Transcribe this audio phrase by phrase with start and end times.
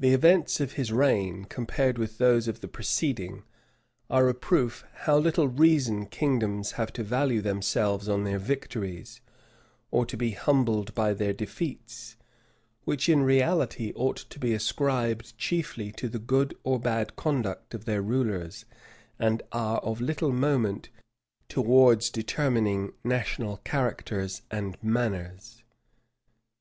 [0.00, 3.44] The events of his reign, compared with those of the preceding,
[4.10, 9.20] are a proof how little reason kingdoms have to value themselves on their victories,
[9.92, 12.16] or to be humbled by their defeats;
[12.82, 17.84] which in reality ought to be ascribed chiefly to the good or bad conduct of
[17.84, 18.64] their rulers,
[19.20, 20.88] and are of little moment
[21.48, 25.62] towards determining national characters and manners.